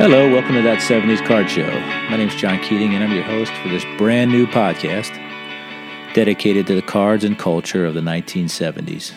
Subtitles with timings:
[0.00, 1.70] Hello, welcome to That 70s Card Show.
[2.08, 5.14] My name is John Keating, and I'm your host for this brand new podcast
[6.14, 9.12] dedicated to the cards and culture of the 1970s.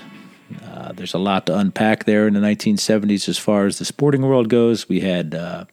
[0.62, 4.24] Uh, there's a lot to unpack there in the 1970s as far as the sporting
[4.24, 4.90] world goes.
[4.90, 5.64] We had uh,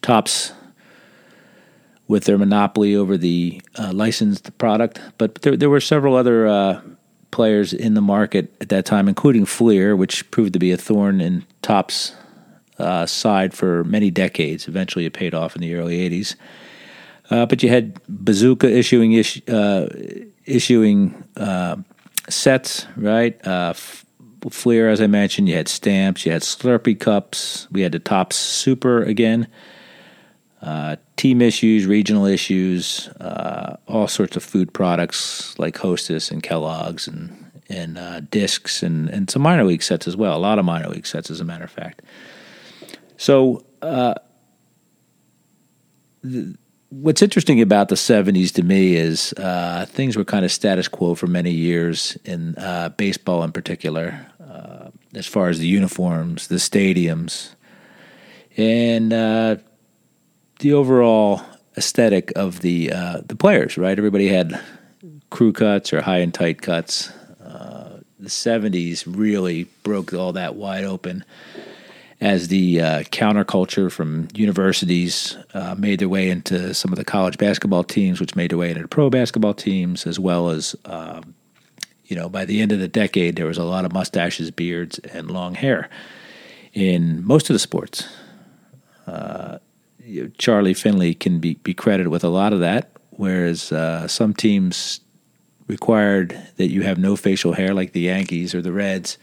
[0.00, 0.52] Topps
[2.08, 6.80] with their monopoly over the uh, licensed product, but there, there were several other uh,
[7.30, 11.20] players in the market at that time, including Fleer, which proved to be a thorn
[11.20, 12.14] in Topps'
[12.78, 14.68] uh, side for many decades.
[14.68, 16.36] Eventually, it paid off in the early 80s.
[17.30, 19.86] Uh, but you had Bazooka issuing uh,
[20.44, 21.76] issuing uh,
[22.28, 23.34] sets, right?
[23.46, 24.04] Uh, F-
[24.50, 28.36] Fleer, as I mentioned, you had stamps, you had Slurpee cups, we had the Topps
[28.36, 29.46] Super again,
[30.60, 33.08] uh, team issues, regional issues,
[33.88, 39.40] all sorts of food products like Hostess and Kellogg's and and discs and, and some
[39.40, 40.36] minor league sets as well.
[40.36, 42.02] A lot of minor league sets, as a matter of fact.
[43.24, 44.16] So, uh,
[46.22, 46.58] the,
[46.90, 51.14] what's interesting about the 70s to me is uh, things were kind of status quo
[51.14, 56.56] for many years in uh, baseball in particular, uh, as far as the uniforms, the
[56.56, 57.54] stadiums,
[58.58, 59.56] and uh,
[60.58, 61.40] the overall
[61.78, 63.78] aesthetic of the uh, the players.
[63.78, 64.60] Right, everybody had
[65.30, 67.10] crew cuts or high and tight cuts.
[67.38, 71.24] the 70s really broke all that wide open
[72.20, 77.38] as the uh, counterculture from universities uh, made their way into some of the college
[77.38, 81.34] basketball teams, which made their way into the pro basketball teams, as well as, um,
[82.06, 84.98] you know, by the end of the decade, there was a lot of mustaches, beards,
[85.00, 85.88] and long hair
[86.72, 88.08] in most of the sports.
[89.06, 89.58] Uh,
[90.38, 95.00] Charlie Finley can be, be credited with a lot of that, whereas uh, some teams
[95.66, 99.18] required that you have no facial hair, like the Yankees or the Reds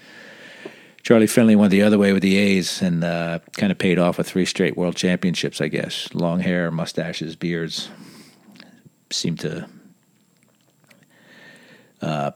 [1.03, 4.17] Charlie Finley went the other way with the A's and uh, kind of paid off
[4.17, 6.13] with three straight world championships, I guess.
[6.13, 7.89] Long hair, mustaches, beards
[9.09, 9.67] seemed to
[12.01, 12.31] uh,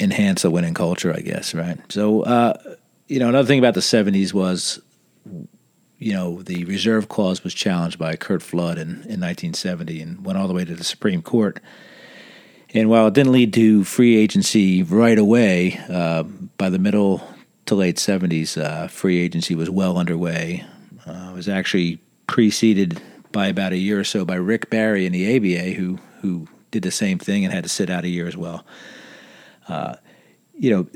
[0.00, 1.78] enhance the winning culture, I guess, right?
[1.90, 2.76] So, uh,
[3.08, 4.80] you know, another thing about the 70s was,
[5.98, 10.38] you know, the reserve clause was challenged by Curt Flood in, in 1970 and went
[10.38, 11.60] all the way to the Supreme Court.
[12.74, 17.22] And while it didn't lead to free agency right away, uh, by the middle
[17.66, 20.64] to late 70s, uh, free agency was well underway.
[21.06, 23.00] Uh, it was actually preceded
[23.30, 26.82] by about a year or so by Rick Barry in the ABA, who who did
[26.82, 28.64] the same thing and had to sit out a year as well.
[29.68, 29.96] Uh,
[30.54, 30.86] you know,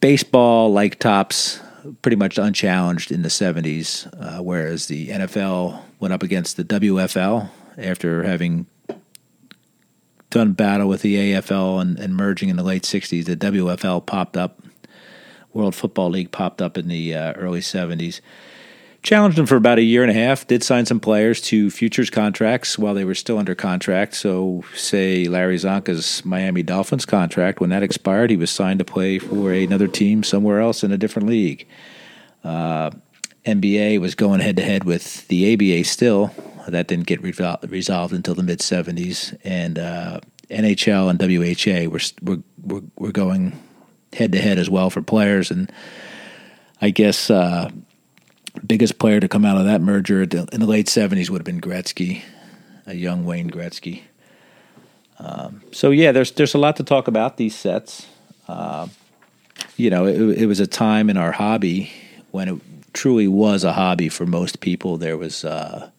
[0.00, 1.60] baseball, like Topps,
[2.02, 7.48] pretty much unchallenged in the 70s, uh, whereas the NFL went up against the WFL
[7.78, 8.66] after having
[10.30, 13.24] done battle with the AFL and, and merging in the late 60s.
[13.24, 14.62] The WFL popped up,
[15.52, 18.20] World Football League popped up in the uh, early 70s.
[19.02, 22.10] Challenged them for about a year and a half, did sign some players to futures
[22.10, 24.16] contracts while they were still under contract.
[24.16, 29.20] So, say Larry Csonka's Miami Dolphins contract, when that expired, he was signed to play
[29.20, 31.68] for another team somewhere else in a different league.
[32.42, 32.90] Uh,
[33.44, 36.32] NBA was going head to head with the ABA still,
[36.66, 39.36] that didn't get resolved until the mid 70s.
[39.44, 43.58] And uh, NHL and WHA were, were, were, were going
[44.12, 45.50] head to head as well for players.
[45.50, 45.70] And
[46.80, 47.70] I guess uh,
[48.66, 51.60] biggest player to come out of that merger in the late 70s would have been
[51.60, 52.22] Gretzky,
[52.86, 54.02] a young Wayne Gretzky.
[55.18, 58.06] Um, so yeah, there's there's a lot to talk about these sets.
[58.48, 58.88] Uh,
[59.76, 61.90] you know, it, it, was a time in our hobby
[62.30, 62.60] when it
[62.92, 64.98] truly was a hobby for most people.
[64.98, 65.90] There was uh,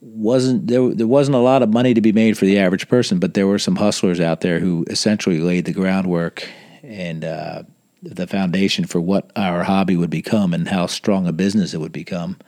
[0.00, 3.18] wasn't there there wasn't a lot of money to be made for the average person,
[3.18, 6.48] but there were some hustlers out there who essentially laid the groundwork
[6.82, 7.62] and uh,
[8.02, 11.92] the foundation for what our hobby would become and how strong a business it would
[11.92, 12.38] become.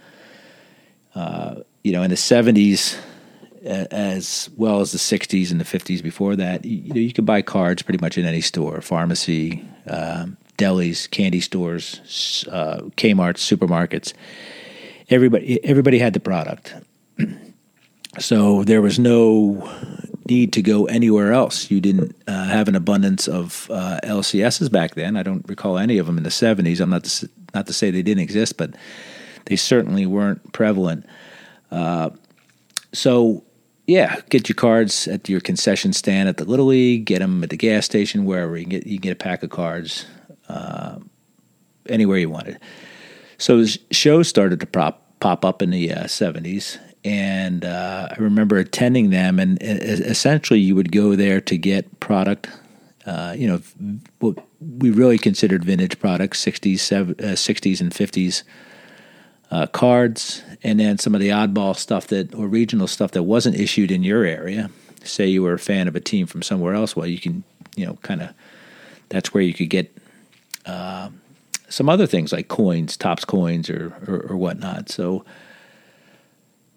[1.15, 2.99] Uh, you know, in the '70s,
[3.62, 7.43] as well as the '60s and the '50s before that, you, know, you could buy
[7.43, 14.15] cards pretty much in any store, pharmacy, um, delis, candy stores, uh, Kmart, supermarkets.
[15.11, 16.75] Everybody, everybody had the product
[18.19, 19.70] so there was no
[20.29, 21.70] need to go anywhere else.
[21.70, 25.17] You didn't uh, have an abundance of uh, LCSs back then.
[25.17, 26.81] I don't recall any of them in the 70s.
[26.81, 28.75] I'm not to, not to say they didn't exist, but
[29.47, 31.06] they certainly weren't prevalent.
[31.70, 32.11] Uh,
[32.93, 33.44] so,
[33.87, 37.50] yeah, get your cards at your concession stand at the Little League, get them at
[37.50, 38.56] the gas station, wherever.
[38.56, 40.06] You can get, you can get a pack of cards
[40.49, 40.99] uh,
[41.88, 42.59] anywhere you wanted.
[43.38, 48.58] So shows started to pop, pop up in the 70s, uh, and uh, I remember
[48.58, 52.49] attending them, and essentially you would go there to get product.
[53.04, 53.60] Uh, you know,
[54.20, 58.43] what we really considered vintage products, 60s, 60s, uh, and 50s
[59.50, 63.56] uh, cards, and then some of the oddball stuff that or regional stuff that wasn't
[63.56, 64.70] issued in your area.
[65.02, 67.43] Say you were a fan of a team from somewhere else, well, you can
[67.76, 68.31] you know kind of
[69.08, 69.94] that's where you could get
[70.64, 71.10] uh,
[71.69, 74.88] some other things like coins, Topps coins, or, or or whatnot.
[74.88, 75.25] So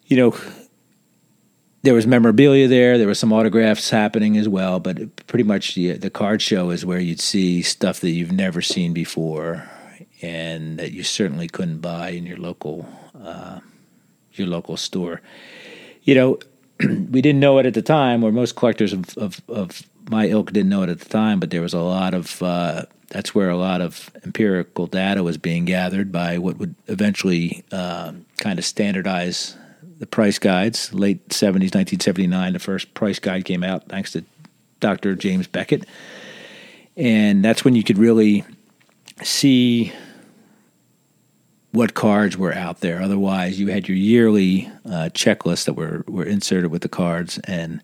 [0.06, 0.36] you know
[1.86, 2.98] there was memorabilia there.
[2.98, 6.84] There was some autographs happening as well, but pretty much the, the card show is
[6.84, 9.70] where you'd see stuff that you've never seen before,
[10.22, 12.90] and that you certainly couldn't buy in your local
[13.24, 13.60] uh,
[14.34, 15.22] your local store.
[16.02, 16.40] You know,
[16.80, 20.52] we didn't know it at the time, or most collectors of, of, of, my ilk
[20.52, 23.50] didn't know it at the time, but there was a lot of uh, that's where
[23.50, 28.66] a lot of empirical data was being gathered by what would eventually uh, kind of
[28.66, 29.56] standardize
[29.98, 30.94] the price guides.
[30.94, 34.24] Late 70s, 1979, the first price guide came out thanks to
[34.80, 35.16] Dr.
[35.16, 35.86] James Beckett.
[36.98, 38.44] And that's when you could really
[39.24, 39.92] see
[41.72, 43.02] what cards were out there.
[43.02, 47.82] Otherwise, you had your yearly uh, checklist that were, were inserted with the cards, and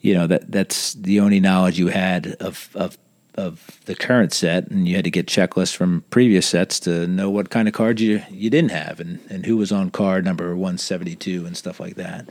[0.00, 2.96] you know that that's the only knowledge you had of of
[3.36, 7.30] of the current set, and you had to get checklists from previous sets to know
[7.30, 10.54] what kind of cards you you didn't have, and and who was on card number
[10.56, 12.28] one seventy two and stuff like that.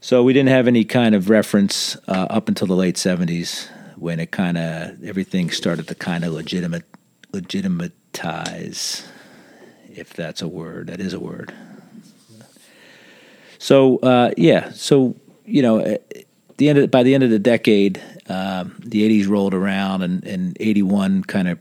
[0.00, 4.20] So we didn't have any kind of reference uh, up until the late seventies when
[4.20, 6.84] it kind of everything started to kind of legitimate
[7.32, 9.06] legitimatize
[9.90, 10.86] if that's a word.
[10.86, 11.52] That is a word.
[13.58, 15.98] So uh, yeah, so you know,
[16.58, 20.24] the end of, by the end of the decade, um, the '80s rolled around, and,
[20.24, 21.58] and '81 kind of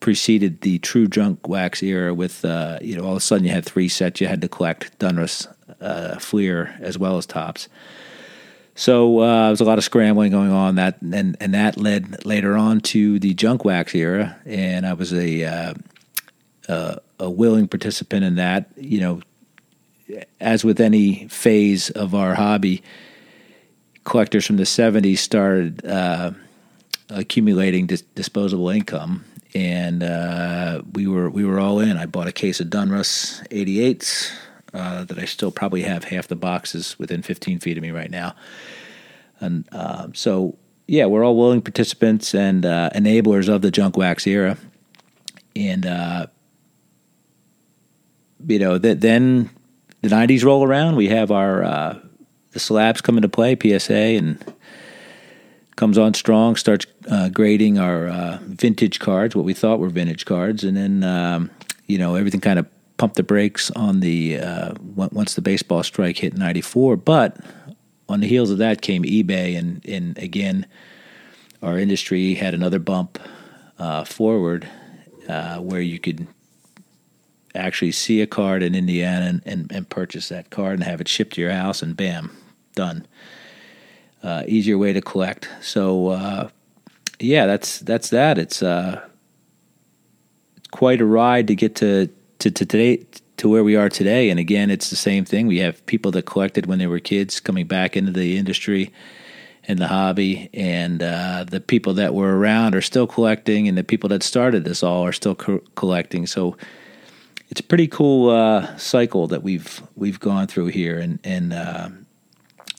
[0.00, 2.12] preceded the true junk wax era.
[2.12, 4.48] With uh, you know, all of a sudden you had three sets you had to
[4.48, 5.46] collect: Donruss,
[5.80, 7.68] uh, Fleer, as well as Topps.
[8.74, 12.26] So uh, there was a lot of scrambling going on that, and and that led
[12.26, 15.74] later on to the junk wax era, and I was a uh,
[16.68, 18.68] uh, a willing participant in that.
[18.76, 19.20] You know,
[20.40, 22.82] as with any phase of our hobby,
[24.04, 26.32] collectors from the '70s started uh,
[27.10, 29.24] accumulating dis- disposable income,
[29.54, 31.96] and uh, we were we were all in.
[31.96, 34.30] I bought a case of Donruss '88s
[34.72, 38.10] uh, that I still probably have half the boxes within 15 feet of me right
[38.10, 38.34] now,
[39.40, 40.56] and uh, so
[40.86, 44.58] yeah, we're all willing participants and uh, enablers of the junk wax era,
[45.56, 46.26] and uh,
[48.46, 49.50] you know, that then
[50.02, 50.96] the '90s roll around.
[50.96, 51.98] We have our uh,
[52.54, 54.54] the slabs come into play, PSA, and
[55.76, 56.56] comes on strong.
[56.56, 61.04] Starts uh, grading our uh, vintage cards, what we thought were vintage cards, and then
[61.04, 61.50] um,
[61.86, 62.66] you know everything kind of
[62.96, 66.96] pumped the brakes on the uh, once the baseball strike hit '94.
[66.96, 67.36] But
[68.08, 70.66] on the heels of that came eBay, and and again,
[71.60, 73.18] our industry had another bump
[73.78, 74.68] uh, forward
[75.28, 76.26] uh, where you could
[77.54, 81.06] actually see a card in Indiana and, and, and, purchase that card and have it
[81.06, 82.36] shipped to your house, and bam,
[82.74, 83.06] done.
[84.22, 85.48] Uh, easier way to collect.
[85.60, 86.48] So uh,
[87.18, 88.38] yeah, that's that's that.
[88.38, 89.06] It's uh,
[90.70, 93.04] quite a ride to get to, to to today
[93.36, 94.30] to where we are today.
[94.30, 95.46] And again, it's the same thing.
[95.46, 98.92] We have people that collected when they were kids coming back into the industry
[99.66, 103.84] and the hobby, and uh, the people that were around are still collecting, and the
[103.84, 106.26] people that started this all are still co- collecting.
[106.26, 106.56] So
[107.48, 111.88] it's a pretty cool uh, cycle that we've we've gone through here, and and uh,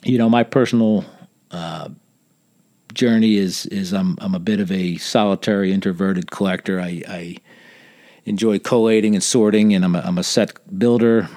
[0.05, 1.03] you know my personal
[1.51, 1.89] uh,
[2.93, 6.79] journey is is I'm I'm a bit of a solitary introverted collector.
[6.79, 7.37] I, I
[8.25, 11.27] enjoy collating and sorting, and I'm a, I'm a set builder,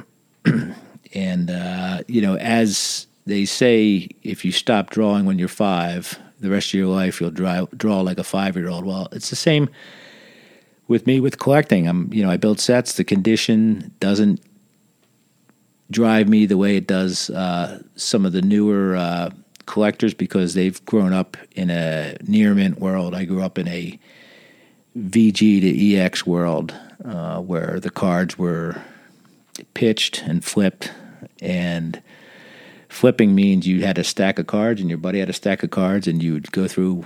[1.14, 6.50] and uh, you know as they say, if you stop drawing when you're five, the
[6.50, 8.84] rest of your life you'll draw draw like a five year old.
[8.84, 9.68] Well, it's the same
[10.88, 11.88] with me with collecting.
[11.88, 12.94] I'm you know I build sets.
[12.94, 14.40] The condition doesn't
[15.90, 19.30] drive me the way it does uh, some of the newer uh,
[19.66, 23.14] collectors because they've grown up in a near mint world.
[23.14, 23.99] I grew up in a
[24.97, 28.80] VG to EX world uh, where the cards were
[29.75, 30.92] pitched and flipped
[31.40, 32.02] and
[32.88, 35.71] flipping means you had a stack of cards and your buddy had a stack of
[35.71, 37.04] cards and you would go through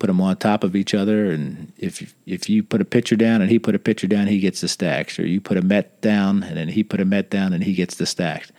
[0.00, 1.30] put them on top of each other.
[1.30, 4.40] And if if you put a pitcher down and he put a pitcher down, he
[4.40, 5.18] gets the stacks.
[5.18, 7.74] Or you put a Met down and then he put a Met down and he
[7.74, 8.50] gets the stacks.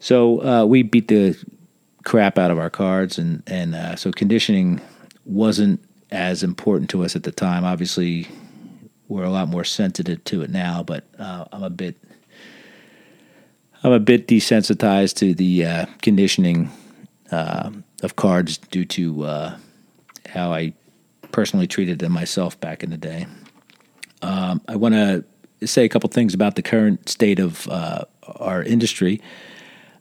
[0.00, 1.34] So uh, we beat the
[2.04, 4.82] crap out of our cards, and and uh, so conditioning
[5.24, 7.64] wasn't as important to us at the time.
[7.64, 8.28] Obviously,
[9.08, 11.96] we're a lot more sensitive to it now, but uh, I'm a bit.
[13.82, 16.70] I'm a bit desensitized to the uh, conditioning
[17.30, 17.70] uh,
[18.02, 19.56] of cards due to uh,
[20.34, 20.74] how I
[21.32, 23.26] personally treated them myself back in the day.
[24.20, 25.24] Um, I want to
[25.66, 28.04] say a couple things about the current state of uh,
[28.36, 29.20] our industry.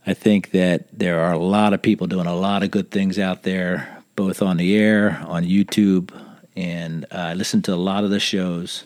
[0.06, 3.18] I think that there are a lot of people doing a lot of good things
[3.18, 6.12] out there, both on the air, on YouTube,
[6.56, 8.84] and uh, I listen to a lot of the shows.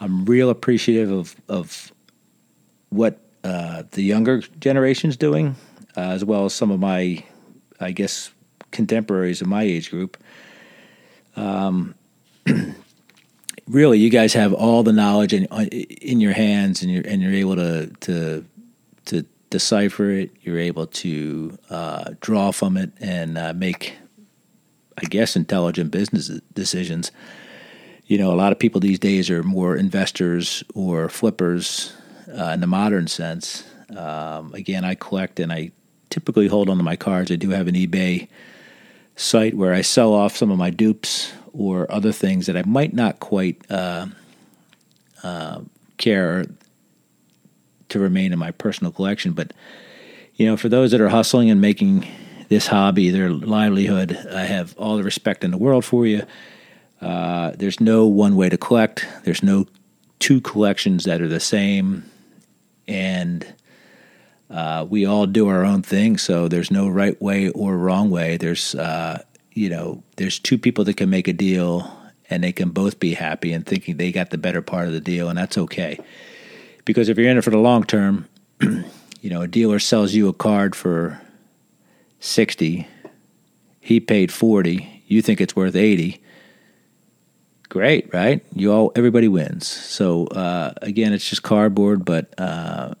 [0.00, 1.92] I'm real appreciative of of
[2.90, 5.56] what uh, the younger generation's doing,
[5.96, 7.24] uh, as well as some of my,
[7.80, 8.30] I guess,
[8.70, 10.16] contemporaries of my age group.
[11.38, 11.94] Um,
[13.68, 17.22] really, you guys have all the knowledge in uh, in your hands, and you're and
[17.22, 18.44] you're able to to
[19.06, 20.30] to decipher it.
[20.42, 23.94] You're able to uh, draw from it and uh, make,
[25.00, 27.12] I guess, intelligent business decisions.
[28.06, 31.92] You know, a lot of people these days are more investors or flippers
[32.28, 33.64] uh, in the modern sense.
[33.94, 35.72] Um, again, I collect and I
[36.08, 37.30] typically hold onto my cards.
[37.30, 38.28] I do have an eBay
[39.18, 42.94] site where I sell off some of my dupes or other things that I might
[42.94, 44.06] not quite uh,
[45.22, 45.60] uh,
[45.96, 46.46] care
[47.88, 49.32] to remain in my personal collection.
[49.32, 49.52] But
[50.36, 52.06] you know, for those that are hustling and making
[52.48, 56.22] this hobby their livelihood, I have all the respect in the world for you.
[57.00, 59.06] Uh, there's no one way to collect.
[59.24, 59.66] There's no
[60.20, 62.08] two collections that are the same,
[62.86, 63.46] and
[64.50, 66.18] uh, we all do our own thing.
[66.18, 68.36] So there's no right way or wrong way.
[68.36, 69.22] There's uh,
[69.58, 71.92] you know, there's two people that can make a deal
[72.30, 75.00] and they can both be happy and thinking they got the better part of the
[75.00, 75.98] deal, and that's okay.
[76.84, 78.28] Because if you're in it for the long term,
[78.60, 81.20] you know, a dealer sells you a card for
[82.20, 82.86] 60,
[83.80, 86.22] he paid 40, you think it's worth 80.
[87.68, 88.44] Great, right?
[88.54, 89.66] You all everybody wins.
[89.66, 92.94] So uh, again, it's just cardboard, but uh,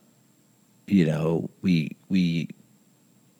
[0.88, 2.48] you know, we we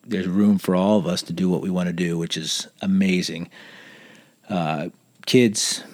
[0.06, 2.66] there's room for all of us to do what we want to do, which is
[2.80, 3.50] amazing.
[4.48, 4.88] Uh,
[5.26, 5.84] kids,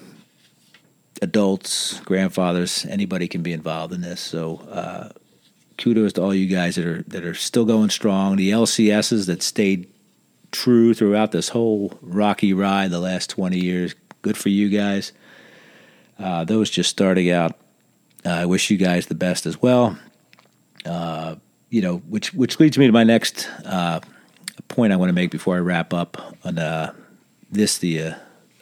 [1.20, 4.20] adults, grandfathers, anybody can be involved in this.
[4.20, 5.08] So uh,
[5.78, 8.37] kudos to all you guys that are that are still going strong.
[8.37, 9.88] The LCSs that stayed
[10.52, 13.94] true throughout this whole rocky ride the last 20 years.
[14.23, 15.12] Good for you guys.
[16.18, 17.58] Uh, those just starting out.
[18.25, 19.99] Uh, I wish you guys the best as well.
[20.87, 21.37] Uh,
[21.75, 23.99] you know, which which leads me to my next uh,
[24.69, 26.95] point I want to make before I wrap up on uh,
[27.50, 28.14] this the uh,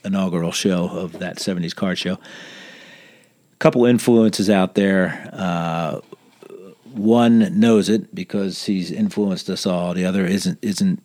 [0.03, 2.15] inaugural show of that '70s card show.
[2.15, 5.29] A couple influences out there.
[5.31, 6.01] Uh,
[6.85, 9.93] one knows it because he's influenced us all.
[9.93, 11.03] The other isn't isn't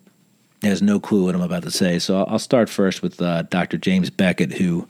[0.64, 2.00] has no clue what I'm about to say.
[2.00, 3.78] So I'll start first with uh, Dr.
[3.78, 4.88] James Beckett, who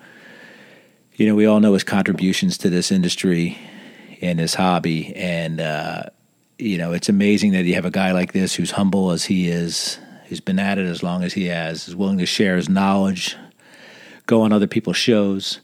[1.16, 3.58] you know we all know his contributions to this industry
[4.22, 6.04] and his hobby and uh,
[6.60, 9.48] you know, it's amazing that you have a guy like this who's humble as he
[9.48, 12.70] is, who's been at it as long as he has, is willing to share his
[12.70, 13.36] knowledge,
[14.26, 15.60] go on other people's shows,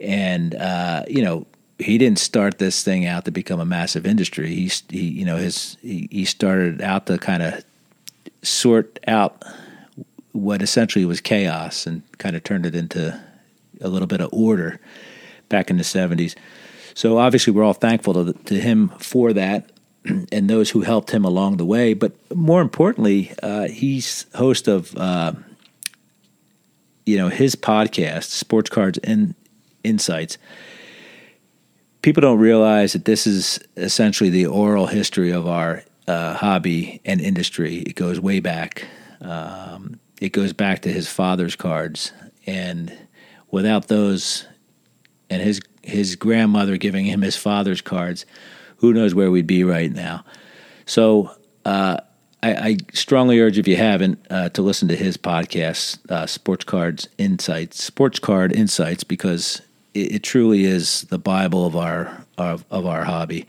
[0.00, 1.46] and uh, you know,
[1.78, 4.54] he didn't start this thing out to become a massive industry.
[4.54, 7.64] He, he you know, his he, he started out to kind of
[8.42, 9.42] sort out
[10.32, 13.20] what essentially was chaos and kind of turned it into
[13.80, 14.80] a little bit of order
[15.48, 16.34] back in the 70s.
[16.94, 19.70] So obviously, we're all thankful to, to him for that.
[20.32, 21.94] and those who helped him along the way.
[21.94, 25.32] But more importantly, uh, he's host of uh,
[27.06, 29.34] you know his podcast, Sports Cards and
[29.82, 30.38] Insights.
[32.02, 37.20] People don't realize that this is essentially the oral history of our uh, hobby and
[37.20, 37.78] industry.
[37.78, 38.86] It goes way back.
[39.22, 42.12] Um, it goes back to his father's cards,
[42.46, 42.92] and
[43.50, 44.46] without those,
[45.30, 48.24] and his his grandmother giving him his father's cards
[48.78, 50.24] who knows where we'd be right now.
[50.86, 51.30] So
[51.64, 51.98] uh,
[52.42, 56.64] I, I, strongly urge, if you haven't, uh, to listen to his podcast, uh, Sports
[56.64, 59.62] Cards Insights, Sports Card Insights, because
[59.94, 63.46] it, it truly is the Bible of our of, of, our hobby.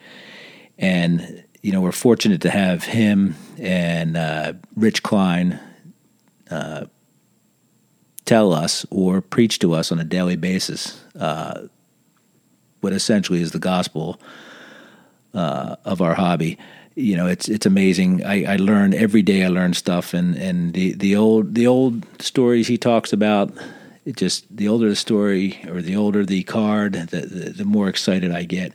[0.78, 5.60] And you know, we're fortunate to have him and uh, Rich Klein
[6.50, 6.86] uh,
[8.26, 11.64] tell us or preach to us on a daily basis uh,
[12.82, 14.20] what essentially is the gospel
[15.36, 16.58] uh, of our hobby.
[16.96, 18.24] You know, it's it's amazing.
[18.24, 19.44] I, I learn every day.
[19.44, 23.52] I learn stuff, and, and the, the old the old stories he talks about.
[24.06, 27.90] It just the older the story or the older the card, the the, the more
[27.90, 28.74] excited I get.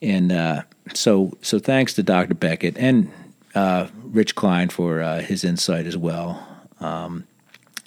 [0.00, 0.62] And uh,
[0.94, 2.34] so so thanks to Dr.
[2.34, 3.10] Beckett and
[3.56, 6.46] uh, Rich Klein for uh, his insight as well.
[6.78, 7.26] Um,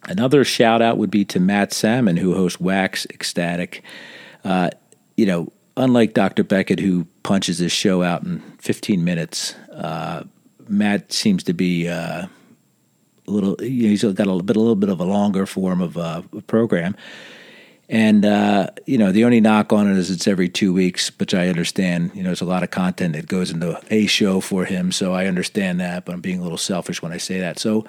[0.05, 3.83] another shout out would be to Matt Salmon, who hosts Wax Ecstatic.
[4.43, 4.71] Uh,
[5.15, 6.43] you know, unlike Dr.
[6.43, 10.23] Beckett, who punches his show out in 15 minutes, uh,
[10.67, 12.27] Matt seems to be uh,
[13.27, 13.55] a little.
[13.61, 16.21] You know, he's got a bit, a little bit of a longer form of uh,
[16.45, 16.95] program,
[17.87, 21.33] And uh, you know, the only knock on it is it's every two weeks, which
[21.33, 22.11] I understand.
[22.13, 25.13] You know, there's a lot of content that goes into a show for him, so
[25.13, 26.05] I understand that.
[26.05, 27.57] But I'm being a little selfish when I say that.
[27.57, 27.85] So,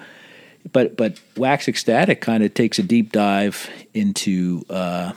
[0.72, 5.12] but but Wax Ecstatic kind of takes a deep dive into uh,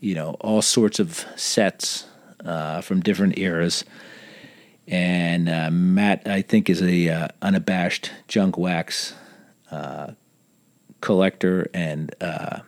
[0.00, 2.06] you know all sorts of sets
[2.44, 3.84] uh, from different eras.
[4.88, 9.14] And uh, Matt, I think, is a uh, unabashed junk wax
[9.70, 10.12] uh,
[11.00, 12.60] collector, and uh,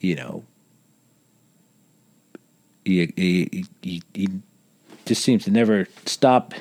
[0.00, 0.42] you know
[2.84, 4.28] he, he, he, he
[5.04, 6.54] just seems to never stop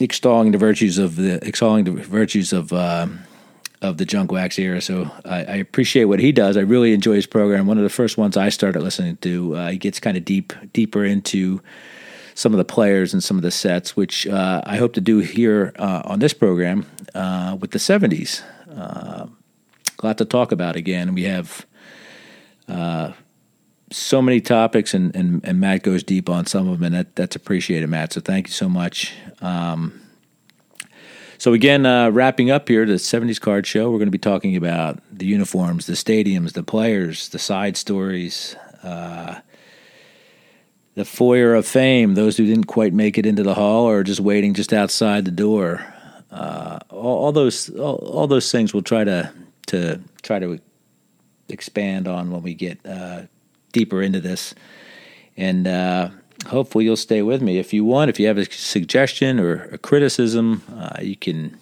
[0.00, 3.20] extolling the virtues of the extolling the virtues of um,
[3.82, 4.80] of the junk wax era.
[4.80, 6.56] So I, I, appreciate what he does.
[6.56, 7.66] I really enjoy his program.
[7.66, 9.56] One of the first ones I started listening to.
[9.56, 11.60] Uh, he gets kind of deep deeper into
[12.34, 15.18] some of the players and some of the sets, which uh, I hope to do
[15.18, 18.42] here uh, on this program uh, with the '70s.
[18.70, 19.26] Uh,
[19.98, 21.12] a lot to talk about again.
[21.14, 21.66] We have
[22.68, 23.12] uh,
[23.90, 27.16] so many topics, and, and, and Matt goes deep on some of them, and that,
[27.16, 28.12] that's appreciated, Matt.
[28.12, 29.14] So thank you so much.
[29.40, 30.01] Um,
[31.42, 33.90] so again, uh, wrapping up here, the '70s card show.
[33.90, 38.54] We're going to be talking about the uniforms, the stadiums, the players, the side stories,
[38.84, 39.40] uh,
[40.94, 42.14] the foyer of fame.
[42.14, 45.32] Those who didn't quite make it into the hall or just waiting just outside the
[45.32, 45.84] door.
[46.30, 49.32] Uh, all, all, those all, all, those things we'll try to
[49.66, 50.60] to try to
[51.48, 53.22] expand on when we get uh,
[53.72, 54.54] deeper into this.
[55.36, 56.10] And uh,
[56.46, 57.58] hopefully you'll stay with me.
[57.58, 61.58] If you want, if you have a suggestion or a criticism, uh, you can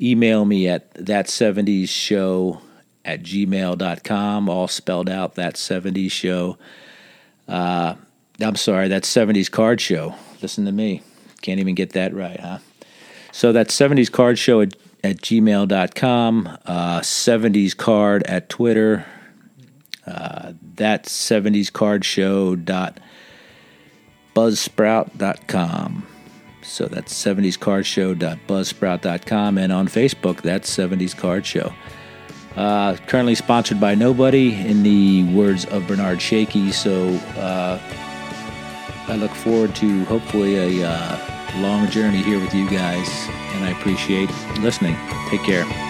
[0.00, 2.60] email me at that 70s show
[3.04, 6.58] at gmail.com, all spelled out, that 70s show.
[7.48, 7.94] Uh,
[8.40, 10.14] I'm sorry, that 70s card show.
[10.42, 11.02] Listen to me.
[11.40, 12.58] Can't even get that right, huh?
[13.32, 14.74] So that's 70s card show at,
[15.04, 19.06] at gmail.com, uh, 70s card at Twitter,
[20.06, 22.98] uh, that 70s card show dot
[24.36, 26.06] buzzsprout.com.
[26.62, 31.72] So that's 70s card show dot buzzsprout.com and on Facebook that's 70s card show.
[32.54, 36.72] Uh, currently sponsored by nobody in the words of Bernard Shakey.
[36.72, 37.80] So uh,
[39.08, 41.18] I look forward to hopefully a uh,
[41.58, 43.08] long journey here with you guys,
[43.54, 44.96] and I appreciate listening.
[45.30, 45.85] Take care.